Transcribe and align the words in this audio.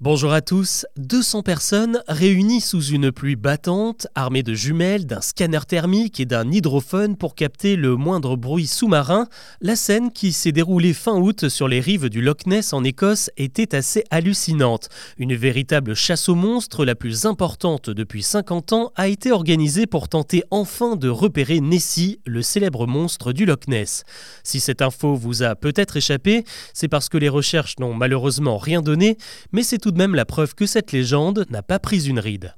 Bonjour 0.00 0.32
à 0.32 0.42
tous. 0.42 0.86
200 0.96 1.42
personnes 1.42 2.04
réunies 2.06 2.60
sous 2.60 2.84
une 2.84 3.10
pluie 3.10 3.34
battante, 3.34 4.06
armées 4.14 4.44
de 4.44 4.54
jumelles, 4.54 5.06
d'un 5.06 5.20
scanner 5.20 5.58
thermique 5.66 6.20
et 6.20 6.24
d'un 6.24 6.48
hydrophone 6.52 7.16
pour 7.16 7.34
capter 7.34 7.74
le 7.74 7.96
moindre 7.96 8.36
bruit 8.36 8.68
sous-marin. 8.68 9.26
La 9.60 9.74
scène 9.74 10.12
qui 10.12 10.32
s'est 10.32 10.52
déroulée 10.52 10.92
fin 10.92 11.16
août 11.16 11.48
sur 11.48 11.66
les 11.66 11.80
rives 11.80 12.10
du 12.10 12.22
Loch 12.22 12.46
Ness 12.46 12.72
en 12.72 12.84
Écosse 12.84 13.32
était 13.36 13.74
assez 13.74 14.04
hallucinante. 14.12 14.88
Une 15.16 15.34
véritable 15.34 15.94
chasse 15.94 16.28
aux 16.28 16.36
monstres, 16.36 16.84
la 16.84 16.94
plus 16.94 17.26
importante 17.26 17.90
depuis 17.90 18.22
50 18.22 18.72
ans, 18.74 18.92
a 18.94 19.08
été 19.08 19.32
organisée 19.32 19.86
pour 19.86 20.08
tenter 20.08 20.44
enfin 20.52 20.94
de 20.94 21.08
repérer 21.08 21.58
Nessie, 21.58 22.20
le 22.24 22.42
célèbre 22.42 22.86
monstre 22.86 23.32
du 23.32 23.46
Loch 23.46 23.66
Ness. 23.66 24.04
Si 24.44 24.60
cette 24.60 24.80
info 24.80 25.16
vous 25.16 25.42
a 25.42 25.56
peut-être 25.56 25.96
échappé, 25.96 26.44
c'est 26.72 26.86
parce 26.86 27.08
que 27.08 27.18
les 27.18 27.28
recherches 27.28 27.80
n'ont 27.80 27.94
malheureusement 27.94 28.58
rien 28.58 28.80
donné, 28.80 29.18
mais 29.50 29.64
c'est 29.64 29.87
de 29.90 29.98
même 29.98 30.14
la 30.14 30.24
preuve 30.24 30.54
que 30.54 30.66
cette 30.66 30.92
légende 30.92 31.46
n'a 31.50 31.62
pas 31.62 31.78
pris 31.78 32.06
une 32.06 32.20
ride. 32.20 32.54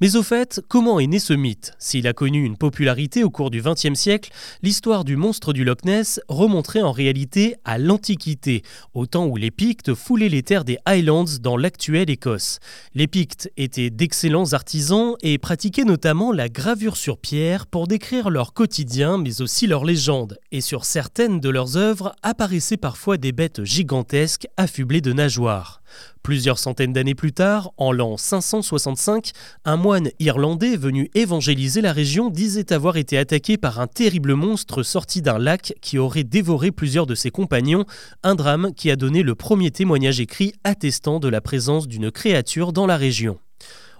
Mais 0.00 0.16
au 0.16 0.22
fait, 0.22 0.60
comment 0.68 1.00
est 1.00 1.06
né 1.06 1.18
ce 1.18 1.32
mythe? 1.32 1.72
S'il 1.78 2.06
a 2.06 2.12
connu 2.12 2.44
une 2.44 2.58
popularité 2.58 3.24
au 3.24 3.30
cours 3.30 3.50
du 3.50 3.62
XXe 3.62 3.94
siècle, 3.94 4.30
l'histoire 4.62 5.04
du 5.04 5.16
monstre 5.16 5.54
du 5.54 5.64
Loch 5.64 5.84
Ness 5.84 6.20
remonterait 6.28 6.82
en 6.82 6.92
réalité 6.92 7.56
à 7.64 7.78
l'Antiquité, 7.78 8.62
au 8.92 9.06
temps 9.06 9.26
où 9.26 9.36
les 9.36 9.50
Pictes 9.50 9.94
foulaient 9.94 10.28
les 10.28 10.42
terres 10.42 10.64
des 10.64 10.76
Highlands 10.84 11.38
dans 11.40 11.56
l'actuelle 11.56 12.10
Écosse. 12.10 12.58
Les 12.94 13.06
Pictes 13.06 13.50
étaient 13.56 13.88
d'excellents 13.88 14.52
artisans 14.52 15.14
et 15.22 15.38
pratiquaient 15.38 15.84
notamment 15.84 16.30
la 16.30 16.50
gravure 16.50 16.98
sur 16.98 17.16
pierre 17.16 17.66
pour 17.66 17.86
décrire 17.86 18.28
leur 18.28 18.52
quotidien 18.52 19.16
mais 19.16 19.40
aussi 19.40 19.66
leurs 19.66 19.84
légendes, 19.84 20.38
et 20.52 20.60
sur 20.60 20.84
certaines 20.84 21.40
de 21.40 21.48
leurs 21.48 21.78
œuvres 21.78 22.14
apparaissaient 22.22 22.76
parfois 22.76 23.16
des 23.16 23.32
bêtes 23.32 23.64
gigantesques 23.64 24.46
affublées 24.58 25.00
de 25.00 25.14
nageoires. 25.14 25.80
Plusieurs 26.26 26.58
centaines 26.58 26.92
d'années 26.92 27.14
plus 27.14 27.30
tard, 27.30 27.70
en 27.76 27.92
l'an 27.92 28.16
565, 28.16 29.30
un 29.64 29.76
moine 29.76 30.10
irlandais 30.18 30.76
venu 30.76 31.08
évangéliser 31.14 31.80
la 31.80 31.92
région 31.92 32.30
disait 32.30 32.72
avoir 32.72 32.96
été 32.96 33.16
attaqué 33.16 33.56
par 33.56 33.78
un 33.78 33.86
terrible 33.86 34.34
monstre 34.34 34.82
sorti 34.82 35.22
d'un 35.22 35.38
lac 35.38 35.74
qui 35.80 35.98
aurait 35.98 36.24
dévoré 36.24 36.72
plusieurs 36.72 37.06
de 37.06 37.14
ses 37.14 37.30
compagnons, 37.30 37.84
un 38.24 38.34
drame 38.34 38.72
qui 38.74 38.90
a 38.90 38.96
donné 38.96 39.22
le 39.22 39.36
premier 39.36 39.70
témoignage 39.70 40.18
écrit 40.18 40.52
attestant 40.64 41.20
de 41.20 41.28
la 41.28 41.40
présence 41.40 41.86
d'une 41.86 42.10
créature 42.10 42.72
dans 42.72 42.86
la 42.86 42.96
région. 42.96 43.38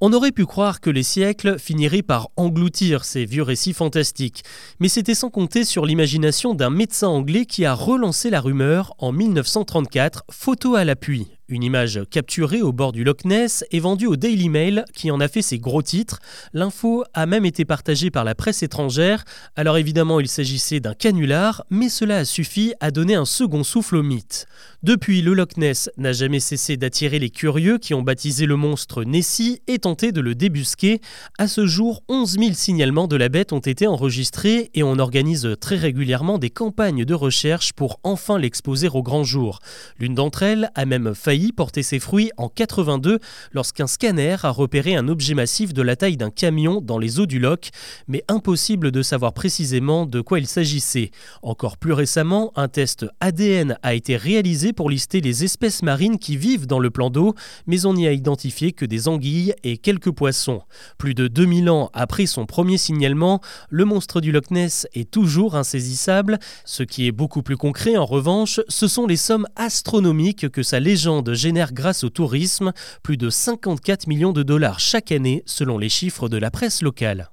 On 0.00 0.12
aurait 0.12 0.32
pu 0.32 0.44
croire 0.44 0.80
que 0.80 0.90
les 0.90 1.04
siècles 1.04 1.56
finiraient 1.60 2.02
par 2.02 2.30
engloutir 2.34 3.04
ces 3.04 3.26
vieux 3.26 3.44
récits 3.44 3.74
fantastiques, 3.74 4.42
mais 4.80 4.88
c'était 4.88 5.14
sans 5.14 5.30
compter 5.30 5.62
sur 5.62 5.86
l'imagination 5.86 6.54
d'un 6.54 6.70
médecin 6.70 7.06
anglais 7.06 7.46
qui 7.46 7.64
a 7.64 7.74
relancé 7.74 8.28
la 8.28 8.40
rumeur 8.40 8.92
en 8.98 9.12
1934, 9.12 10.24
photo 10.32 10.74
à 10.74 10.82
l'appui. 10.82 11.37
Une 11.50 11.62
image 11.62 12.00
capturée 12.10 12.60
au 12.60 12.72
bord 12.72 12.92
du 12.92 13.04
Loch 13.04 13.24
Ness 13.24 13.64
est 13.70 13.78
vendue 13.78 14.06
au 14.06 14.16
Daily 14.16 14.50
Mail 14.50 14.84
qui 14.92 15.10
en 15.10 15.18
a 15.18 15.28
fait 15.28 15.40
ses 15.40 15.58
gros 15.58 15.80
titres. 15.80 16.20
L'info 16.52 17.04
a 17.14 17.24
même 17.24 17.46
été 17.46 17.64
partagée 17.64 18.10
par 18.10 18.22
la 18.24 18.34
presse 18.34 18.62
étrangère. 18.62 19.24
Alors 19.56 19.78
évidemment 19.78 20.20
il 20.20 20.28
s'agissait 20.28 20.80
d'un 20.80 20.92
canular, 20.92 21.64
mais 21.70 21.88
cela 21.88 22.18
a 22.18 22.24
suffi 22.26 22.74
à 22.80 22.90
donner 22.90 23.14
un 23.14 23.24
second 23.24 23.64
souffle 23.64 23.96
au 23.96 24.02
mythe. 24.02 24.46
Depuis, 24.82 25.22
le 25.22 25.32
Loch 25.32 25.56
Ness 25.56 25.88
n'a 25.96 26.12
jamais 26.12 26.38
cessé 26.38 26.76
d'attirer 26.76 27.18
les 27.18 27.30
curieux 27.30 27.78
qui 27.78 27.94
ont 27.94 28.02
baptisé 28.02 28.44
le 28.44 28.56
monstre 28.56 29.02
Nessie 29.04 29.62
et 29.68 29.78
tenté 29.78 30.12
de 30.12 30.20
le 30.20 30.34
débusquer. 30.34 31.00
À 31.38 31.48
ce 31.48 31.66
jour, 31.66 32.02
11 32.08 32.38
000 32.38 32.52
signalements 32.52 33.08
de 33.08 33.16
la 33.16 33.30
bête 33.30 33.54
ont 33.54 33.58
été 33.58 33.86
enregistrés 33.86 34.70
et 34.74 34.82
on 34.82 34.98
organise 34.98 35.48
très 35.60 35.76
régulièrement 35.76 36.36
des 36.36 36.50
campagnes 36.50 37.06
de 37.06 37.14
recherche 37.14 37.72
pour 37.72 38.00
enfin 38.02 38.38
l'exposer 38.38 38.88
au 38.88 39.02
grand 39.02 39.24
jour. 39.24 39.60
L'une 39.98 40.14
d'entre 40.14 40.42
elles 40.42 40.70
a 40.74 40.84
même 40.84 41.14
failli 41.14 41.37
portait 41.54 41.82
ses 41.82 41.98
fruits 41.98 42.30
en 42.36 42.48
82 42.48 43.18
lorsqu'un 43.52 43.86
scanner 43.86 44.36
a 44.42 44.50
repéré 44.50 44.96
un 44.96 45.08
objet 45.08 45.34
massif 45.34 45.72
de 45.72 45.82
la 45.82 45.96
taille 45.96 46.16
d'un 46.16 46.30
camion 46.30 46.80
dans 46.80 46.98
les 46.98 47.20
eaux 47.20 47.26
du 47.26 47.38
Loch, 47.38 47.70
mais 48.08 48.24
impossible 48.28 48.90
de 48.90 49.02
savoir 49.02 49.32
précisément 49.32 50.06
de 50.06 50.20
quoi 50.20 50.38
il 50.38 50.46
s'agissait. 50.46 51.10
Encore 51.42 51.76
plus 51.76 51.92
récemment, 51.92 52.52
un 52.56 52.68
test 52.68 53.06
ADN 53.20 53.78
a 53.82 53.94
été 53.94 54.16
réalisé 54.16 54.72
pour 54.72 54.90
lister 54.90 55.20
les 55.20 55.44
espèces 55.44 55.82
marines 55.82 56.18
qui 56.18 56.36
vivent 56.36 56.66
dans 56.66 56.78
le 56.78 56.90
plan 56.90 57.10
d'eau, 57.10 57.34
mais 57.66 57.86
on 57.86 57.94
n'y 57.94 58.06
a 58.06 58.12
identifié 58.12 58.72
que 58.72 58.84
des 58.84 59.08
anguilles 59.08 59.54
et 59.62 59.78
quelques 59.78 60.10
poissons. 60.10 60.62
Plus 60.98 61.14
de 61.14 61.28
2000 61.28 61.70
ans 61.70 61.90
après 61.94 62.26
son 62.26 62.46
premier 62.46 62.78
signalement, 62.78 63.40
le 63.70 63.84
monstre 63.84 64.20
du 64.20 64.32
Loch 64.32 64.50
Ness 64.50 64.86
est 64.94 65.10
toujours 65.10 65.56
insaisissable. 65.56 66.38
Ce 66.64 66.82
qui 66.82 67.06
est 67.06 67.12
beaucoup 67.12 67.42
plus 67.42 67.56
concret 67.56 67.96
en 67.96 68.04
revanche, 68.04 68.60
ce 68.68 68.88
sont 68.88 69.06
les 69.06 69.16
sommes 69.16 69.46
astronomiques 69.56 70.48
que 70.48 70.62
sa 70.62 70.80
légende 70.80 71.27
génère 71.34 71.72
grâce 71.72 72.04
au 72.04 72.10
tourisme 72.10 72.72
plus 73.02 73.16
de 73.16 73.30
54 73.30 74.06
millions 74.06 74.32
de 74.32 74.42
dollars 74.42 74.80
chaque 74.80 75.12
année 75.12 75.42
selon 75.46 75.78
les 75.78 75.88
chiffres 75.88 76.28
de 76.28 76.36
la 76.36 76.50
presse 76.50 76.82
locale. 76.82 77.30